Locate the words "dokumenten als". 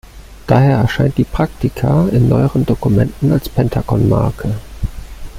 2.65-3.49